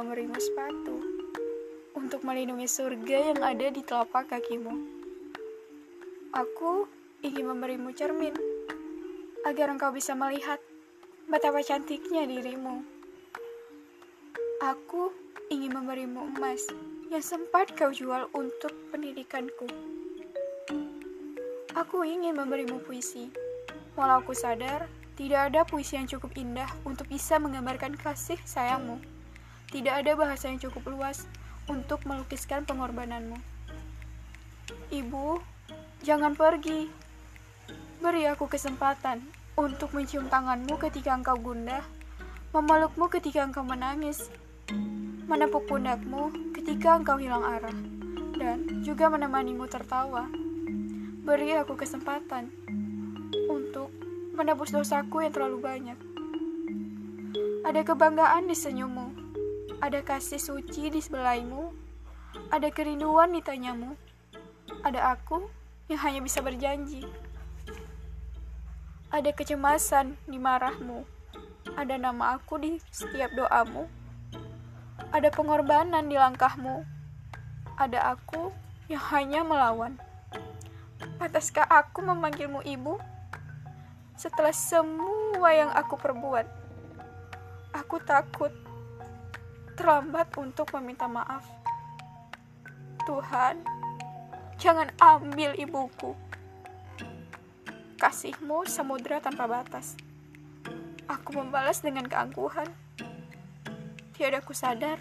[0.00, 0.96] memberimu sepatu
[1.92, 4.72] untuk melindungi surga yang ada di telapak kakimu.
[6.32, 6.88] Aku
[7.20, 8.32] ingin memberimu cermin
[9.44, 10.56] agar engkau bisa melihat
[11.28, 12.80] betapa cantiknya dirimu.
[14.64, 15.12] Aku
[15.52, 16.64] ingin memberimu emas
[17.12, 19.68] yang sempat kau jual untuk pendidikanku.
[21.76, 23.28] Aku ingin memberimu puisi,
[24.00, 24.88] walau aku sadar
[25.20, 28.96] tidak ada puisi yang cukup indah untuk bisa menggambarkan kasih sayangmu.
[29.68, 31.28] Tidak ada bahasa yang cukup luas
[31.68, 33.36] untuk melukiskan pengorbananmu.
[34.88, 35.44] Ibu,
[36.00, 36.88] jangan pergi.
[38.00, 39.20] Beri aku kesempatan
[39.60, 41.84] untuk mencium tanganmu ketika engkau gundah,
[42.56, 44.32] memelukmu ketika engkau menangis,
[45.28, 47.76] menepuk pundakmu ketika engkau hilang arah,
[48.40, 50.32] dan juga menemanimu tertawa.
[51.28, 52.59] Beri aku kesempatan
[54.40, 55.98] menebus dosaku yang terlalu banyak.
[57.60, 59.12] Ada kebanggaan di senyummu,
[59.84, 61.76] ada kasih suci di sebelahmu,
[62.48, 63.92] ada kerinduan di tanyamu,
[64.80, 65.44] ada aku
[65.92, 67.04] yang hanya bisa berjanji.
[69.12, 71.04] Ada kecemasan di marahmu,
[71.76, 73.92] ada nama aku di setiap doamu,
[75.12, 76.80] ada pengorbanan di langkahmu,
[77.76, 78.48] ada aku
[78.88, 80.00] yang hanya melawan.
[81.20, 82.96] Pantaskah aku memanggilmu ibu?
[84.20, 86.44] Setelah semua yang aku perbuat,
[87.72, 88.52] aku takut
[89.80, 91.40] terlambat untuk meminta maaf.
[93.08, 93.64] Tuhan,
[94.60, 96.12] jangan ambil ibuku.
[97.96, 99.96] Kasihmu samudra tanpa batas.
[101.08, 102.68] Aku membalas dengan keangkuhan.
[104.12, 105.00] Tiada ku sadar,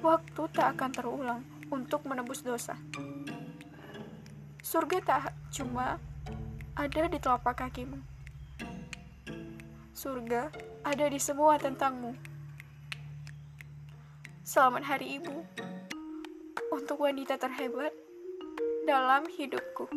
[0.00, 2.80] waktu tak akan terulang untuk menebus dosa.
[4.64, 6.00] Surga tak cuma
[6.76, 7.96] ada di telapak kakimu.
[9.96, 10.52] Surga
[10.84, 12.12] ada di semua tentangmu.
[14.44, 15.36] Selamat Hari Ibu
[16.76, 17.96] untuk wanita terhebat
[18.84, 19.88] dalam hidupku.